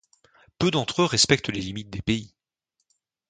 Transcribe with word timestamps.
Peu 0.57 0.71
d'entre 0.71 1.03
eux 1.03 1.05
respectent 1.05 1.49
les 1.49 1.61
limites 1.61 1.91
des 1.91 2.01
pays. 2.01 2.33